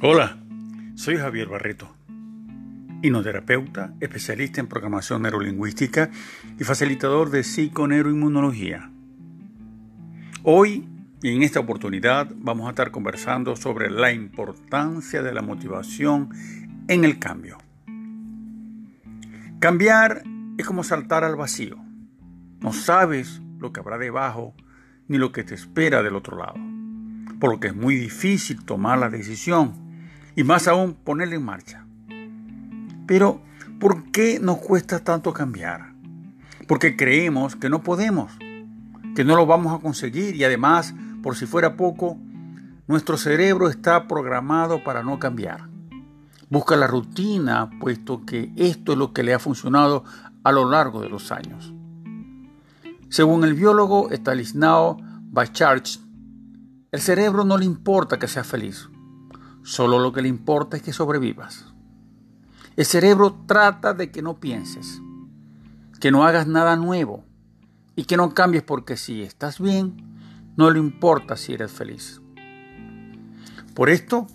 Hola, 0.00 0.38
soy 0.94 1.16
Javier 1.16 1.48
Barreto, 1.48 1.92
hipnoterapeuta, 3.02 3.94
especialista 3.98 4.60
en 4.60 4.68
programación 4.68 5.22
neurolingüística 5.22 6.10
y 6.56 6.62
facilitador 6.62 7.30
de 7.30 7.42
psiconeuroinmunología. 7.42 8.92
Hoy 10.44 10.88
y 11.20 11.34
en 11.34 11.42
esta 11.42 11.58
oportunidad 11.58 12.32
vamos 12.36 12.68
a 12.68 12.70
estar 12.70 12.92
conversando 12.92 13.56
sobre 13.56 13.90
la 13.90 14.12
importancia 14.12 15.20
de 15.20 15.34
la 15.34 15.42
motivación 15.42 16.28
en 16.86 17.04
el 17.04 17.18
cambio. 17.18 17.58
Cambiar 19.58 20.22
es 20.58 20.64
como 20.64 20.84
saltar 20.84 21.24
al 21.24 21.34
vacío. 21.34 21.76
No 22.60 22.72
sabes 22.72 23.42
lo 23.58 23.72
que 23.72 23.80
habrá 23.80 23.98
debajo 23.98 24.54
ni 25.08 25.18
lo 25.18 25.32
que 25.32 25.42
te 25.42 25.56
espera 25.56 26.04
del 26.04 26.14
otro 26.14 26.36
lado, 26.36 26.54
por 27.40 27.50
lo 27.50 27.58
que 27.58 27.66
es 27.66 27.74
muy 27.74 27.96
difícil 27.96 28.64
tomar 28.64 29.00
la 29.00 29.10
decisión 29.10 29.87
y 30.38 30.44
más 30.44 30.68
aún 30.68 30.94
ponerla 30.94 31.34
en 31.34 31.44
marcha. 31.44 31.84
Pero, 33.08 33.42
¿por 33.80 34.12
qué 34.12 34.38
nos 34.38 34.58
cuesta 34.58 35.00
tanto 35.00 35.32
cambiar? 35.32 35.94
Porque 36.68 36.94
creemos 36.94 37.56
que 37.56 37.68
no 37.68 37.82
podemos, 37.82 38.30
que 39.16 39.24
no 39.24 39.34
lo 39.34 39.46
vamos 39.46 39.76
a 39.76 39.82
conseguir 39.82 40.36
y 40.36 40.44
además, 40.44 40.94
por 41.24 41.34
si 41.34 41.44
fuera 41.44 41.76
poco, 41.76 42.18
nuestro 42.86 43.16
cerebro 43.16 43.68
está 43.68 44.06
programado 44.06 44.84
para 44.84 45.02
no 45.02 45.18
cambiar. 45.18 45.68
Busca 46.48 46.76
la 46.76 46.86
rutina, 46.86 47.68
puesto 47.80 48.24
que 48.24 48.52
esto 48.54 48.92
es 48.92 48.98
lo 48.98 49.12
que 49.12 49.24
le 49.24 49.34
ha 49.34 49.40
funcionado 49.40 50.04
a 50.44 50.52
lo 50.52 50.70
largo 50.70 51.00
de 51.00 51.08
los 51.08 51.32
años. 51.32 51.74
Según 53.08 53.42
el 53.42 53.54
biólogo 53.54 54.08
Stanislao 54.12 54.98
Bacharch, 55.32 55.98
el 56.92 57.00
cerebro 57.00 57.44
no 57.44 57.58
le 57.58 57.64
importa 57.64 58.20
que 58.20 58.28
seas 58.28 58.46
feliz, 58.46 58.88
Solo 59.68 59.98
lo 59.98 60.14
que 60.14 60.22
le 60.22 60.28
importa 60.28 60.78
es 60.78 60.82
que 60.82 60.94
sobrevivas. 60.94 61.66
El 62.76 62.86
cerebro 62.86 63.38
trata 63.46 63.92
de 63.92 64.10
que 64.10 64.22
no 64.22 64.40
pienses, 64.40 65.02
que 66.00 66.10
no 66.10 66.24
hagas 66.24 66.46
nada 66.46 66.74
nuevo 66.76 67.22
y 67.94 68.04
que 68.04 68.16
no 68.16 68.32
cambies 68.32 68.62
porque 68.62 68.96
si 68.96 69.20
estás 69.20 69.60
bien, 69.60 69.94
no 70.56 70.70
le 70.70 70.78
importa 70.78 71.36
si 71.36 71.52
eres 71.52 71.70
feliz. 71.70 72.22
Por 73.74 73.90
esto, 73.90 74.26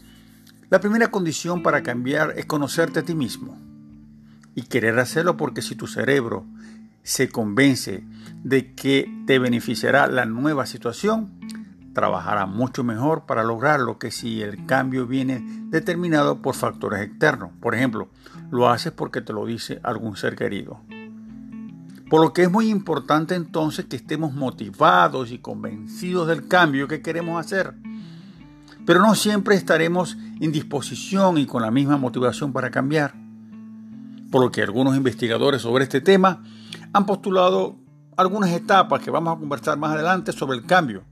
la 0.69 0.79
primera 0.79 1.09
condición 1.09 1.63
para 1.63 1.81
cambiar 1.81 2.35
es 2.37 2.45
conocerte 2.45 2.99
a 2.99 3.03
ti 3.03 3.15
mismo 3.15 3.57
y 4.53 4.61
querer 4.61 4.99
hacerlo 4.99 5.35
porque 5.35 5.63
si 5.63 5.73
tu 5.73 5.87
cerebro 5.87 6.45
se 7.01 7.29
convence 7.29 8.03
de 8.43 8.75
que 8.75 9.11
te 9.25 9.39
beneficiará 9.39 10.05
la 10.05 10.27
nueva 10.27 10.67
situación, 10.67 11.39
trabajará 11.93 12.45
mucho 12.45 12.83
mejor 12.83 13.25
para 13.25 13.43
lograrlo 13.43 13.99
que 13.99 14.11
si 14.11 14.41
el 14.41 14.65
cambio 14.65 15.05
viene 15.05 15.43
determinado 15.69 16.41
por 16.41 16.55
factores 16.55 17.01
externos. 17.01 17.51
Por 17.61 17.75
ejemplo, 17.75 18.09
lo 18.51 18.69
haces 18.69 18.91
porque 18.91 19.21
te 19.21 19.33
lo 19.33 19.45
dice 19.45 19.79
algún 19.83 20.17
ser 20.17 20.35
querido. 20.35 20.81
Por 22.09 22.21
lo 22.21 22.33
que 22.33 22.43
es 22.43 22.51
muy 22.51 22.69
importante 22.69 23.35
entonces 23.35 23.85
que 23.85 23.95
estemos 23.95 24.33
motivados 24.33 25.31
y 25.31 25.39
convencidos 25.39 26.27
del 26.27 26.47
cambio 26.47 26.87
que 26.87 27.01
queremos 27.01 27.39
hacer. 27.39 27.75
Pero 28.85 28.99
no 28.99 29.15
siempre 29.15 29.55
estaremos 29.55 30.17
en 30.41 30.51
disposición 30.51 31.37
y 31.37 31.45
con 31.45 31.61
la 31.61 31.71
misma 31.71 31.97
motivación 31.97 32.51
para 32.51 32.69
cambiar. 32.69 33.13
Por 34.29 34.41
lo 34.41 34.51
que 34.51 34.61
algunos 34.61 34.95
investigadores 34.97 35.61
sobre 35.61 35.83
este 35.83 36.01
tema 36.01 36.43
han 36.91 37.05
postulado 37.05 37.77
algunas 38.17 38.49
etapas 38.51 39.01
que 39.01 39.11
vamos 39.11 39.35
a 39.35 39.39
conversar 39.39 39.77
más 39.77 39.93
adelante 39.93 40.31
sobre 40.31 40.57
el 40.57 40.65
cambio 40.65 41.03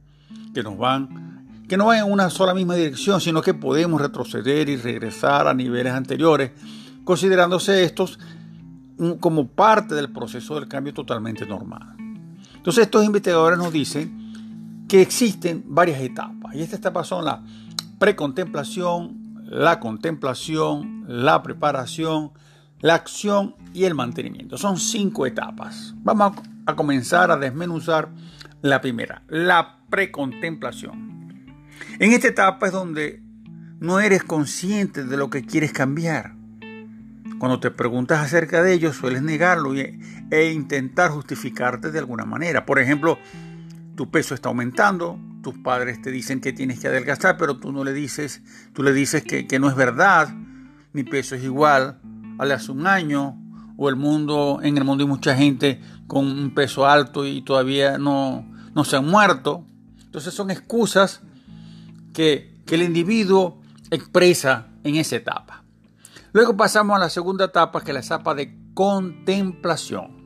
que 0.54 0.64
nos 0.64 0.78
van, 0.78 1.46
que 1.68 1.78
no 1.78 1.86
van 1.88 2.00
en 2.00 2.12
una 2.12 2.30
sola 2.30 2.54
misma 2.54 2.76
dirección, 2.76 3.22
sino 3.22 3.42
que 3.42 3.54
podemos 3.54 4.02
retroceder 4.02 4.70
y 4.70 4.78
regresar 4.78 5.48
a 5.48 5.54
niveles 5.54 5.94
anteriores, 5.94 6.52
considerándose 7.04 7.84
estos 7.84 8.20
como 9.20 9.48
parte 9.48 9.96
del 9.96 10.12
proceso 10.12 10.56
del 10.56 10.68
cambio 10.68 10.94
totalmente 10.94 11.46
normal. 11.46 11.96
Entonces 12.56 12.84
estos 12.84 13.04
investigadores 13.04 13.58
nos 13.58 13.74
dicen 13.74 14.86
que 14.88 15.02
existen 15.02 15.64
varias 15.68 16.02
etapas, 16.02 16.54
y 16.54 16.62
estas 16.62 16.80
etapas 16.80 17.08
son 17.08 17.26
la 17.26 17.42
precontemplación, 17.98 19.36
la 19.46 19.80
contemplación, 19.80 21.06
la 21.08 21.42
preparación, 21.42 22.32
la 22.82 22.96
acción 22.96 23.56
y 23.74 23.86
el 23.86 23.96
mantenimiento. 23.96 24.58
Son 24.58 24.78
cinco 24.78 25.26
etapas. 25.26 25.94
Vamos 26.04 26.34
a 26.66 26.76
comenzar 26.76 27.32
a 27.32 27.38
desmenuzar 27.38 28.10
la 28.62 28.82
primera, 28.82 29.24
la 29.28 29.81
precontemplación. 29.92 31.12
En 32.00 32.12
esta 32.12 32.30
etapa 32.30 32.66
es 32.66 32.72
donde 32.72 33.22
no 33.80 34.00
eres 34.00 34.24
consciente 34.24 35.04
de 35.04 35.18
lo 35.18 35.30
que 35.30 35.46
quieres 35.46 35.72
cambiar. 35.72 36.34
Cuando 37.38 37.60
te 37.60 37.70
preguntas 37.70 38.20
acerca 38.20 38.64
de 38.64 38.74
ello, 38.74 38.94
sueles 38.94 39.22
negarlo 39.22 39.74
e 39.76 40.52
intentar 40.52 41.12
justificarte 41.12 41.92
de 41.92 42.00
alguna 42.00 42.26
manera. 42.26 42.66
Por 42.66 42.80
ejemplo, 42.80 43.18
tu 43.96 44.10
peso 44.10 44.34
está 44.34 44.50
aumentando, 44.50 45.20
tus 45.42 45.58
padres 45.58 46.02
te 46.02 46.12
dicen 46.12 46.40
que 46.40 46.54
tienes 46.54 46.80
que 46.80 46.88
adelgazar, 46.88 47.38
pero 47.38 47.58
tú 47.58 47.72
no 47.72 47.84
le 47.84 47.94
dices, 47.94 48.42
tú 48.74 48.84
le 48.84 48.94
dices 48.94 49.24
que, 49.24 49.60
no 49.60 49.70
es 49.70 49.76
verdad, 49.76 50.34
mi 50.94 51.04
peso 51.04 51.36
es 51.36 51.44
igual 51.44 52.00
al 52.38 52.52
hace 52.52 52.72
un 52.72 52.88
año, 52.88 53.38
o 53.78 53.90
el 53.90 53.96
mundo, 53.96 54.60
en 54.62 54.78
el 54.78 54.84
mundo 54.84 55.04
hay 55.04 55.10
mucha 55.10 55.36
gente 55.36 55.82
con 56.06 56.28
un 56.28 56.54
peso 56.54 56.86
alto 56.86 57.26
y 57.26 57.42
todavía 57.42 57.98
no, 57.98 58.46
no 58.76 58.84
se 58.84 58.98
han 58.98 59.08
muerto. 59.08 59.66
Entonces 60.12 60.34
son 60.34 60.52
excusas 60.52 61.22
que, 62.12 62.62
que 62.66 62.76
el 62.76 62.82
individuo 62.82 63.62
expresa 63.92 64.68
en 64.84 64.98
esa 64.98 65.16
etapa. 65.16 65.64
Luego 66.34 66.58
pasamos 66.58 66.98
a 66.98 67.00
la 67.00 67.10
segunda 67.10 67.46
etapa, 67.46 67.80
que 67.80 67.92
es 67.92 67.94
la 67.94 68.02
etapa 68.02 68.36
de 68.36 68.54
contemplación. 68.74 70.20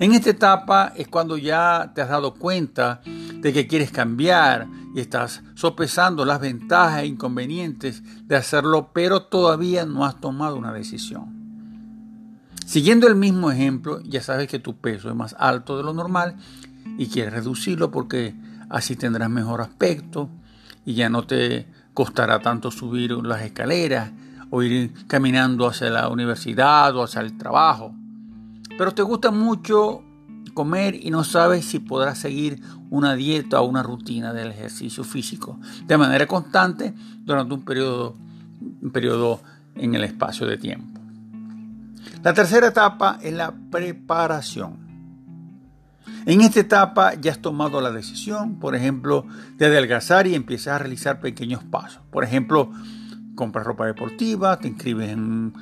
En 0.00 0.14
esta 0.14 0.30
etapa 0.30 0.94
es 0.96 1.06
cuando 1.06 1.36
ya 1.36 1.92
te 1.94 2.00
has 2.00 2.08
dado 2.08 2.32
cuenta 2.32 3.02
de 3.04 3.52
que 3.52 3.66
quieres 3.66 3.90
cambiar 3.90 4.68
y 4.94 5.00
estás 5.00 5.42
sopesando 5.54 6.24
las 6.24 6.40
ventajas 6.40 7.02
e 7.02 7.06
inconvenientes 7.06 8.02
de 8.26 8.36
hacerlo, 8.36 8.88
pero 8.94 9.24
todavía 9.24 9.84
no 9.84 10.06
has 10.06 10.18
tomado 10.18 10.56
una 10.56 10.72
decisión. 10.72 11.44
Siguiendo 12.64 13.06
el 13.06 13.16
mismo 13.16 13.50
ejemplo, 13.50 14.00
ya 14.00 14.22
sabes 14.22 14.48
que 14.48 14.58
tu 14.58 14.78
peso 14.78 15.10
es 15.10 15.14
más 15.14 15.36
alto 15.38 15.76
de 15.76 15.82
lo 15.82 15.92
normal 15.92 16.36
y 16.96 17.08
quieres 17.08 17.34
reducirlo 17.34 17.90
porque 17.90 18.34
así 18.74 18.96
tendrás 18.96 19.30
mejor 19.30 19.60
aspecto 19.60 20.28
y 20.84 20.94
ya 20.94 21.08
no 21.08 21.24
te 21.24 21.66
costará 21.94 22.40
tanto 22.40 22.72
subir 22.72 23.12
las 23.12 23.42
escaleras 23.42 24.10
o 24.50 24.64
ir 24.64 24.92
caminando 25.06 25.68
hacia 25.68 25.90
la 25.90 26.08
universidad 26.08 26.94
o 26.96 27.04
hacia 27.04 27.20
el 27.20 27.38
trabajo. 27.38 27.94
Pero 28.76 28.92
te 28.92 29.02
gusta 29.02 29.30
mucho 29.30 30.02
comer 30.54 30.96
y 30.96 31.12
no 31.12 31.22
sabes 31.22 31.64
si 31.64 31.78
podrás 31.78 32.18
seguir 32.18 32.60
una 32.90 33.14
dieta 33.14 33.60
o 33.60 33.68
una 33.68 33.84
rutina 33.84 34.32
del 34.32 34.50
ejercicio 34.50 35.04
físico 35.04 35.60
de 35.86 35.96
manera 35.96 36.26
constante 36.26 36.92
durante 37.24 37.54
un 37.54 37.64
periodo, 37.64 38.16
un 38.82 38.90
periodo 38.90 39.40
en 39.76 39.94
el 39.94 40.02
espacio 40.02 40.48
de 40.48 40.58
tiempo. 40.58 41.00
La 42.24 42.34
tercera 42.34 42.68
etapa 42.68 43.18
es 43.22 43.32
la 43.34 43.54
preparación. 43.70 44.83
En 46.26 46.40
esta 46.40 46.60
etapa 46.60 47.14
ya 47.14 47.32
has 47.32 47.38
tomado 47.38 47.80
la 47.80 47.90
decisión, 47.90 48.58
por 48.58 48.74
ejemplo, 48.74 49.26
de 49.56 49.66
adelgazar 49.66 50.26
y 50.26 50.34
empiezas 50.34 50.74
a 50.74 50.78
realizar 50.78 51.20
pequeños 51.20 51.62
pasos. 51.64 52.02
Por 52.10 52.24
ejemplo, 52.24 52.70
compras 53.34 53.66
ropa 53.66 53.86
deportiva, 53.86 54.58
te 54.58 54.68
inscribes 54.68 55.10
en, 55.10 55.52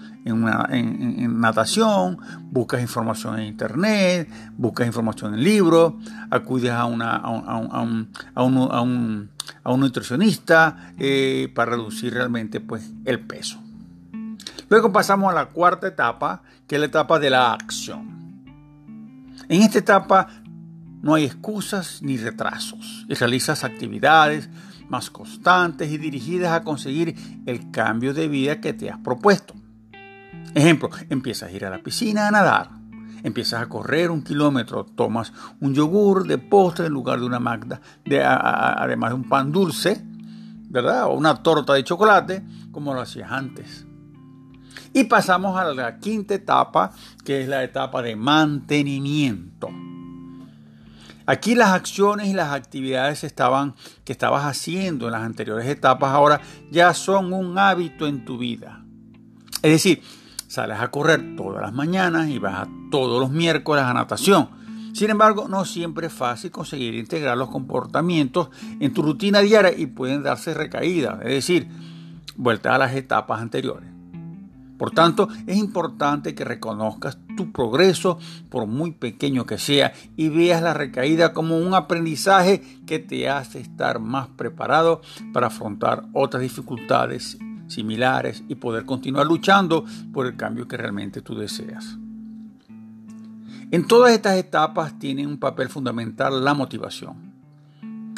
natación, 1.40 2.18
buscas 2.50 2.80
información 2.80 3.40
en 3.40 3.46
internet, 3.46 4.28
buscas 4.56 4.86
información 4.86 5.34
en 5.34 5.42
libros, 5.42 5.94
acudes 6.30 6.70
a, 6.70 6.84
una, 6.84 7.16
a, 7.16 8.42
un, 8.42 9.30
nutricionista 9.64 10.94
eh, 10.98 11.50
para 11.54 11.72
reducir 11.72 12.14
realmente 12.14 12.60
pues, 12.60 12.92
el 13.04 13.20
peso. 13.20 13.58
Luego 14.68 14.92
pasamos 14.92 15.30
a 15.30 15.34
la 15.34 15.46
cuarta 15.46 15.88
etapa, 15.88 16.42
que 16.66 16.76
es 16.76 16.80
la 16.80 16.86
etapa 16.86 17.18
de 17.18 17.30
la 17.30 17.52
acción. 17.52 18.21
En 19.52 19.60
esta 19.60 19.80
etapa 19.80 20.28
no 21.02 21.12
hay 21.12 21.24
excusas 21.24 22.00
ni 22.00 22.16
retrasos 22.16 23.04
y 23.06 23.12
realizas 23.12 23.64
actividades 23.64 24.48
más 24.88 25.10
constantes 25.10 25.90
y 25.92 25.98
dirigidas 25.98 26.52
a 26.52 26.64
conseguir 26.64 27.42
el 27.44 27.70
cambio 27.70 28.14
de 28.14 28.28
vida 28.28 28.62
que 28.62 28.72
te 28.72 28.88
has 28.88 28.98
propuesto. 29.00 29.52
Ejemplo, 30.54 30.88
empiezas 31.10 31.50
a 31.50 31.52
ir 31.52 31.66
a 31.66 31.70
la 31.70 31.80
piscina 31.80 32.28
a 32.28 32.30
nadar, 32.30 32.70
empiezas 33.22 33.60
a 33.60 33.68
correr 33.68 34.10
un 34.10 34.22
kilómetro, 34.22 34.86
tomas 34.86 35.34
un 35.60 35.74
yogur 35.74 36.26
de 36.26 36.38
postre 36.38 36.86
en 36.86 36.94
lugar 36.94 37.20
de 37.20 37.26
una 37.26 37.38
magda, 37.38 37.78
de, 38.06 38.24
además 38.24 39.10
de 39.10 39.16
un 39.16 39.28
pan 39.28 39.52
dulce, 39.52 40.02
¿verdad? 40.70 41.08
O 41.08 41.12
una 41.12 41.42
torta 41.42 41.74
de 41.74 41.84
chocolate, 41.84 42.42
como 42.70 42.94
lo 42.94 43.02
hacías 43.02 43.30
antes. 43.30 43.86
Y 44.92 45.04
pasamos 45.04 45.58
a 45.58 45.64
la 45.64 45.98
quinta 45.98 46.34
etapa, 46.34 46.92
que 47.24 47.42
es 47.42 47.48
la 47.48 47.62
etapa 47.62 48.02
de 48.02 48.16
mantenimiento. 48.16 49.70
Aquí 51.24 51.54
las 51.54 51.70
acciones 51.70 52.28
y 52.28 52.32
las 52.32 52.52
actividades 52.52 53.20
que 53.20 54.12
estabas 54.12 54.44
haciendo 54.44 55.06
en 55.06 55.12
las 55.12 55.22
anteriores 55.22 55.66
etapas 55.66 56.12
ahora 56.12 56.40
ya 56.70 56.92
son 56.94 57.32
un 57.32 57.56
hábito 57.58 58.06
en 58.06 58.24
tu 58.24 58.38
vida. 58.38 58.84
Es 59.62 59.70
decir, 59.70 60.02
sales 60.48 60.80
a 60.80 60.90
correr 60.90 61.36
todas 61.36 61.62
las 61.62 61.72
mañanas 61.72 62.28
y 62.28 62.38
vas 62.38 62.66
todos 62.90 63.20
los 63.20 63.30
miércoles 63.30 63.84
a 63.84 63.94
natación. 63.94 64.48
Sin 64.92 65.10
embargo, 65.10 65.46
no 65.48 65.64
siempre 65.64 66.08
es 66.08 66.12
fácil 66.12 66.50
conseguir 66.50 66.94
integrar 66.94 67.38
los 67.38 67.48
comportamientos 67.48 68.50
en 68.80 68.92
tu 68.92 69.02
rutina 69.02 69.40
diaria 69.40 69.72
y 69.74 69.86
pueden 69.86 70.22
darse 70.22 70.52
recaídas, 70.52 71.20
es 71.22 71.28
decir, 71.28 71.68
vueltas 72.36 72.74
a 72.74 72.78
las 72.78 72.94
etapas 72.94 73.40
anteriores. 73.40 73.91
Por 74.82 74.90
tanto, 74.90 75.28
es 75.46 75.58
importante 75.58 76.34
que 76.34 76.44
reconozcas 76.44 77.16
tu 77.36 77.52
progreso, 77.52 78.18
por 78.50 78.66
muy 78.66 78.90
pequeño 78.90 79.46
que 79.46 79.56
sea, 79.56 79.92
y 80.16 80.28
veas 80.28 80.60
la 80.60 80.74
recaída 80.74 81.32
como 81.32 81.56
un 81.56 81.72
aprendizaje 81.72 82.80
que 82.84 82.98
te 82.98 83.28
hace 83.28 83.60
estar 83.60 84.00
más 84.00 84.26
preparado 84.30 85.00
para 85.32 85.46
afrontar 85.46 86.06
otras 86.12 86.42
dificultades 86.42 87.38
similares 87.68 88.42
y 88.48 88.56
poder 88.56 88.84
continuar 88.84 89.24
luchando 89.24 89.84
por 90.12 90.26
el 90.26 90.36
cambio 90.36 90.66
que 90.66 90.76
realmente 90.76 91.22
tú 91.22 91.36
deseas. 91.36 91.96
En 93.70 93.86
todas 93.86 94.10
estas 94.10 94.36
etapas 94.36 94.98
tiene 94.98 95.28
un 95.28 95.38
papel 95.38 95.68
fundamental 95.68 96.44
la 96.44 96.54
motivación. 96.54 97.14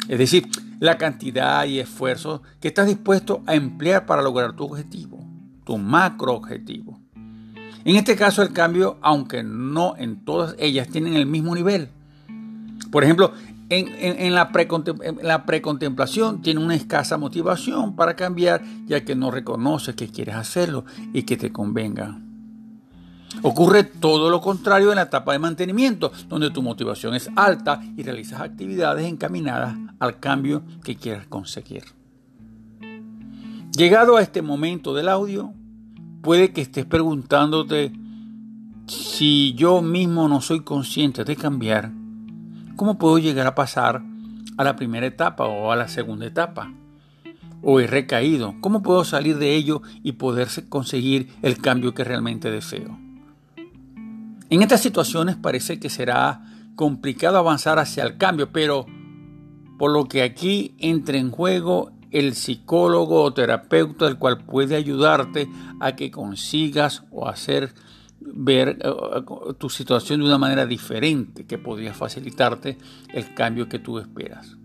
Es 0.07 0.17
decir, 0.17 0.47
la 0.79 0.97
cantidad 0.97 1.63
y 1.65 1.77
esfuerzo 1.77 2.41
que 2.59 2.69
estás 2.69 2.87
dispuesto 2.87 3.43
a 3.45 3.53
emplear 3.53 4.07
para 4.07 4.23
lograr 4.23 4.53
tu 4.53 4.63
objetivo 4.63 5.24
tu 5.65 5.77
macro 5.77 6.33
objetivo. 6.33 6.99
En 7.83 7.97
este 7.97 8.15
caso 8.15 8.41
el 8.41 8.53
cambio, 8.53 8.97
aunque 9.01 9.43
no 9.43 9.95
en 9.97 10.23
todas 10.23 10.55
ellas 10.57 10.87
tienen 10.87 11.15
el 11.15 11.25
mismo 11.25 11.53
nivel. 11.53 11.89
Por 12.91 13.03
ejemplo, 13.03 13.33
en, 13.69 14.33
la, 14.33 15.45
precontemplación 15.45 16.41
tiene 16.41 16.63
una 16.63 16.75
escasa 16.75 17.17
motivación 17.17 17.95
para 17.95 18.15
cambiar 18.15 18.63
ya 18.85 19.03
que 19.03 19.15
no 19.15 19.31
reconoces 19.31 19.95
que 19.95 20.09
quieres 20.09 20.35
hacerlo 20.35 20.85
y 21.13 21.23
que 21.23 21.37
te 21.37 21.51
convenga. 21.51 22.19
Ocurre 23.41 23.83
todo 23.83 24.29
lo 24.29 24.39
contrario 24.39 24.91
en 24.91 24.95
la 24.95 25.03
etapa 25.03 25.33
de 25.33 25.39
mantenimiento, 25.39 26.11
donde 26.29 26.51
tu 26.51 26.61
motivación 26.61 27.15
es 27.15 27.29
alta 27.35 27.81
y 27.97 28.03
realizas 28.03 28.41
actividades 28.41 29.05
encaminadas 29.05 29.75
al 29.99 30.19
cambio 30.19 30.63
que 30.83 30.95
quieres 30.95 31.27
conseguir. 31.27 31.83
Llegado 33.75 34.15
a 34.15 34.21
este 34.21 34.41
momento 34.41 34.93
del 34.93 35.09
audio, 35.09 35.53
puede 36.21 36.53
que 36.53 36.61
estés 36.61 36.85
preguntándote 36.85 37.91
si 38.87 39.53
yo 39.55 39.81
mismo 39.81 40.29
no 40.29 40.39
soy 40.39 40.61
consciente 40.61 41.25
de 41.25 41.35
cambiar, 41.35 41.91
¿cómo 42.77 42.97
puedo 42.97 43.17
llegar 43.17 43.47
a 43.47 43.55
pasar 43.55 44.01
a 44.55 44.63
la 44.63 44.77
primera 44.77 45.05
etapa 45.05 45.43
o 45.43 45.73
a 45.73 45.75
la 45.75 45.89
segunda 45.89 46.25
etapa? 46.25 46.71
¿O 47.61 47.81
he 47.81 47.87
recaído? 47.87 48.55
¿Cómo 48.61 48.81
puedo 48.81 49.03
salir 49.03 49.37
de 49.39 49.55
ello 49.55 49.81
y 50.03 50.13
poder 50.13 50.47
conseguir 50.69 51.33
el 51.41 51.57
cambio 51.57 51.93
que 51.93 52.05
realmente 52.05 52.49
deseo? 52.51 52.97
En 54.49 54.61
estas 54.61 54.81
situaciones 54.81 55.35
parece 55.35 55.81
que 55.81 55.89
será 55.89 56.45
complicado 56.77 57.37
avanzar 57.37 57.77
hacia 57.79 58.05
el 58.05 58.15
cambio, 58.15 58.53
pero 58.53 58.85
por 59.77 59.91
lo 59.91 60.05
que 60.05 60.23
aquí 60.23 60.75
entra 60.79 61.17
en 61.17 61.29
juego 61.29 61.91
el 62.15 62.33
psicólogo 62.33 63.23
o 63.23 63.33
terapeuta 63.33 64.07
el 64.07 64.17
cual 64.17 64.37
puede 64.37 64.77
ayudarte 64.77 65.49
a 65.81 65.97
que 65.97 66.11
consigas 66.11 67.03
o 67.11 67.27
hacer 67.27 67.73
ver 68.21 68.79
eh, 68.81 68.93
tu 69.57 69.69
situación 69.69 70.21
de 70.21 70.27
una 70.27 70.37
manera 70.37 70.65
diferente 70.65 71.45
que 71.45 71.57
podría 71.57 71.93
facilitarte 71.93 72.77
el 73.13 73.33
cambio 73.33 73.67
que 73.67 73.79
tú 73.79 73.99
esperas. 73.99 74.55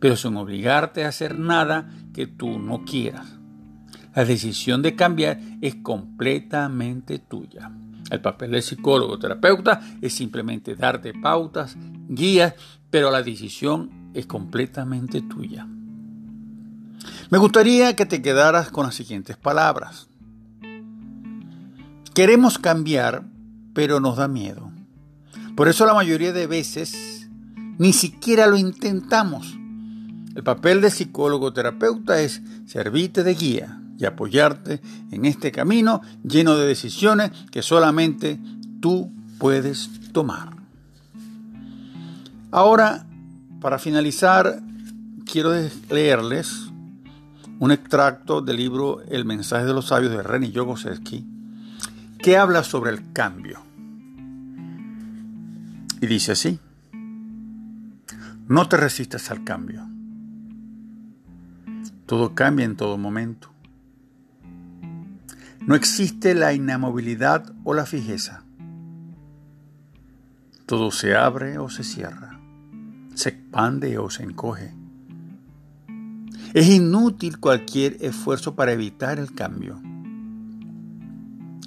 Pero 0.00 0.16
sin 0.16 0.38
obligarte 0.38 1.04
a 1.04 1.08
hacer 1.08 1.38
nada 1.38 1.92
que 2.14 2.26
tú 2.26 2.58
no 2.58 2.86
quieras. 2.86 3.26
La 4.16 4.24
decisión 4.24 4.80
de 4.80 4.96
cambiar 4.96 5.38
es 5.60 5.74
completamente 5.76 7.18
tuya. 7.18 7.70
El 8.10 8.22
papel 8.22 8.52
del 8.52 8.62
psicólogo 8.62 9.12
o 9.12 9.18
terapeuta 9.18 9.82
es 10.00 10.14
simplemente 10.14 10.76
darte 10.76 11.12
pautas, 11.12 11.76
guías, 12.08 12.54
pero 12.88 13.10
la 13.10 13.22
decisión 13.22 14.10
es 14.14 14.24
completamente 14.24 15.20
tuya. 15.20 15.68
Me 17.30 17.38
gustaría 17.38 17.94
que 17.96 18.06
te 18.06 18.22
quedaras 18.22 18.70
con 18.70 18.86
las 18.86 18.94
siguientes 18.94 19.36
palabras. 19.36 20.08
Queremos 22.14 22.58
cambiar, 22.58 23.24
pero 23.72 24.00
nos 24.00 24.16
da 24.16 24.28
miedo. 24.28 24.70
Por 25.56 25.68
eso 25.68 25.86
la 25.86 25.94
mayoría 25.94 26.32
de 26.32 26.46
veces 26.46 27.28
ni 27.78 27.92
siquiera 27.92 28.46
lo 28.46 28.56
intentamos. 28.56 29.56
El 30.34 30.42
papel 30.42 30.80
de 30.80 30.90
psicólogo 30.90 31.52
terapeuta 31.52 32.20
es 32.20 32.42
servirte 32.66 33.22
de 33.22 33.34
guía 33.34 33.80
y 33.98 34.06
apoyarte 34.06 34.80
en 35.10 35.24
este 35.24 35.52
camino 35.52 36.00
lleno 36.24 36.56
de 36.56 36.66
decisiones 36.66 37.30
que 37.50 37.62
solamente 37.62 38.40
tú 38.80 39.12
puedes 39.38 39.90
tomar. 40.12 40.56
Ahora, 42.50 43.06
para 43.60 43.78
finalizar, 43.78 44.62
quiero 45.24 45.52
leerles 45.90 46.69
un 47.60 47.72
extracto 47.72 48.40
del 48.40 48.56
libro 48.56 49.02
El 49.02 49.26
mensaje 49.26 49.66
de 49.66 49.74
los 49.74 49.88
sabios 49.88 50.10
de 50.12 50.22
René 50.22 50.50
Yogosevsky, 50.50 51.26
que 52.18 52.38
habla 52.38 52.64
sobre 52.64 52.90
el 52.90 53.12
cambio. 53.12 53.60
Y 56.00 56.06
dice 56.06 56.32
así, 56.32 56.58
no 58.48 58.66
te 58.66 58.78
resistas 58.78 59.30
al 59.30 59.44
cambio. 59.44 59.86
Todo 62.06 62.34
cambia 62.34 62.64
en 62.64 62.76
todo 62.76 62.96
momento. 62.96 63.52
No 65.60 65.74
existe 65.74 66.34
la 66.34 66.54
inamovilidad 66.54 67.52
o 67.64 67.74
la 67.74 67.84
fijeza. 67.84 68.42
Todo 70.64 70.90
se 70.90 71.14
abre 71.14 71.58
o 71.58 71.68
se 71.68 71.84
cierra, 71.84 72.40
se 73.14 73.28
expande 73.28 73.98
o 73.98 74.08
se 74.08 74.22
encoge 74.22 74.79
es 76.52 76.68
inútil 76.68 77.38
cualquier 77.38 77.96
esfuerzo 78.00 78.54
para 78.56 78.72
evitar 78.72 79.18
el 79.18 79.32
cambio. 79.32 79.80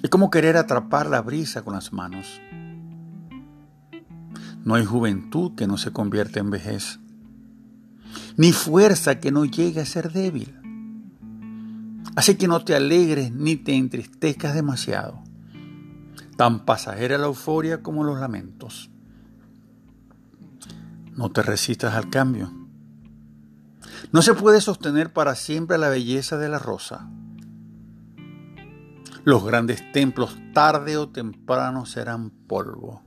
Es 0.02 0.10
como 0.10 0.30
querer 0.30 0.56
atrapar 0.56 1.08
la 1.08 1.22
brisa 1.22 1.62
con 1.62 1.74
las 1.74 1.92
manos. 1.92 2.40
No 4.62 4.74
hay 4.74 4.84
juventud 4.84 5.54
que 5.54 5.66
no 5.66 5.78
se 5.78 5.92
convierta 5.92 6.40
en 6.40 6.50
vejez, 6.50 7.00
ni 8.36 8.52
fuerza 8.52 9.20
que 9.20 9.32
no 9.32 9.44
llegue 9.44 9.80
a 9.80 9.86
ser 9.86 10.12
débil. 10.12 10.54
Así 12.16 12.36
que 12.36 12.46
no 12.46 12.64
te 12.64 12.74
alegres 12.74 13.32
ni 13.32 13.56
te 13.56 13.74
entristezcas 13.74 14.54
demasiado. 14.54 15.22
Tan 16.36 16.64
pasajera 16.64 17.16
la 17.18 17.26
euforia 17.26 17.82
como 17.82 18.04
los 18.04 18.20
lamentos. 18.20 18.90
No 21.16 21.30
te 21.30 21.42
resistas 21.42 21.94
al 21.94 22.10
cambio 22.10 22.63
no 24.12 24.22
se 24.22 24.34
puede 24.34 24.60
sostener 24.60 25.12
para 25.12 25.34
siempre 25.34 25.78
la 25.78 25.88
belleza 25.88 26.38
de 26.38 26.48
la 26.48 26.58
rosa. 26.58 27.08
Los 29.24 29.44
grandes 29.44 29.90
templos 29.92 30.36
tarde 30.52 30.96
o 30.96 31.08
temprano 31.08 31.86
serán 31.86 32.30
polvo. 32.30 33.02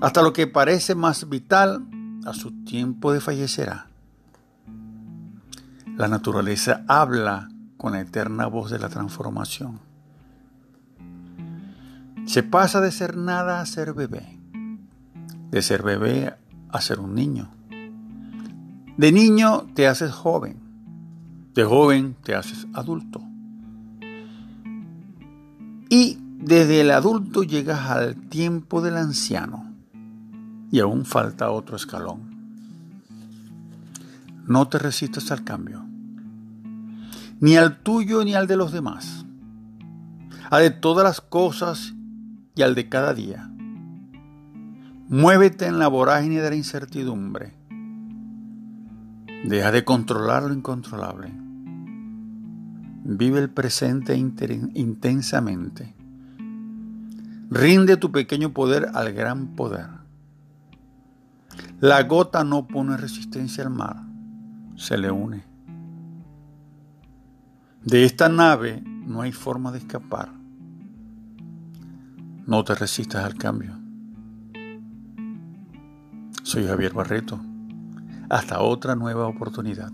Hasta 0.00 0.22
lo 0.22 0.32
que 0.32 0.46
parece 0.46 0.94
más 0.94 1.28
vital 1.28 1.86
a 2.24 2.32
su 2.32 2.64
tiempo 2.64 3.12
de 3.12 3.20
fallecerá. 3.20 3.88
La 5.96 6.08
naturaleza 6.08 6.84
habla 6.86 7.48
con 7.76 7.92
la 7.92 8.00
eterna 8.00 8.46
voz 8.46 8.70
de 8.70 8.78
la 8.78 8.88
transformación. 8.88 9.80
Se 12.24 12.42
pasa 12.42 12.80
de 12.80 12.92
ser 12.92 13.16
nada 13.16 13.60
a 13.60 13.66
ser 13.66 13.92
bebé, 13.92 14.38
de 15.50 15.62
ser 15.62 15.82
bebé 15.82 16.36
a 16.70 16.80
ser 16.80 17.00
un 17.00 17.14
niño 17.14 17.50
de 19.00 19.12
niño 19.12 19.66
te 19.72 19.88
haces 19.88 20.12
joven, 20.12 20.58
de 21.54 21.64
joven 21.64 22.16
te 22.22 22.34
haces 22.34 22.66
adulto. 22.74 23.22
Y 25.88 26.18
desde 26.36 26.82
el 26.82 26.90
adulto 26.90 27.42
llegas 27.42 27.88
al 27.88 28.14
tiempo 28.28 28.82
del 28.82 28.98
anciano 28.98 29.72
y 30.70 30.80
aún 30.80 31.06
falta 31.06 31.50
otro 31.50 31.76
escalón. 31.76 32.28
No 34.46 34.68
te 34.68 34.78
resistas 34.78 35.30
al 35.30 35.44
cambio, 35.44 35.82
ni 37.40 37.56
al 37.56 37.78
tuyo 37.78 38.22
ni 38.22 38.34
al 38.34 38.46
de 38.46 38.56
los 38.56 38.70
demás, 38.70 39.24
a 40.50 40.58
de 40.58 40.68
todas 40.68 41.04
las 41.04 41.22
cosas 41.22 41.94
y 42.54 42.60
al 42.60 42.74
de 42.74 42.90
cada 42.90 43.14
día. 43.14 43.50
Muévete 45.08 45.64
en 45.64 45.78
la 45.78 45.88
vorágine 45.88 46.42
de 46.42 46.50
la 46.50 46.56
incertidumbre 46.56 47.59
Deja 49.44 49.72
de 49.72 49.84
controlar 49.84 50.42
lo 50.42 50.52
incontrolable. 50.52 51.32
Vive 53.04 53.40
el 53.40 53.50
presente 53.50 54.14
intensamente. 54.16 55.94
Rinde 57.50 57.96
tu 57.96 58.12
pequeño 58.12 58.52
poder 58.52 58.90
al 58.94 59.12
gran 59.12 59.56
poder. 59.56 59.88
La 61.80 62.02
gota 62.02 62.44
no 62.44 62.66
pone 62.66 62.96
resistencia 62.96 63.64
al 63.64 63.70
mar, 63.70 63.96
se 64.76 64.98
le 64.98 65.10
une. 65.10 65.42
De 67.82 68.04
esta 68.04 68.28
nave 68.28 68.82
no 68.84 69.22
hay 69.22 69.32
forma 69.32 69.72
de 69.72 69.78
escapar. 69.78 70.28
No 72.46 72.62
te 72.62 72.74
resistas 72.74 73.24
al 73.24 73.34
cambio. 73.36 73.72
Soy 76.42 76.66
Javier 76.66 76.92
Barreto. 76.92 77.40
Hasta 78.30 78.60
otra 78.60 78.94
nueva 78.94 79.26
oportunidad. 79.26 79.90